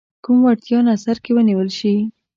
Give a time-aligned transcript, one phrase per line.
[0.23, 1.93] کوم وړتیا نظر کې ونیول شي.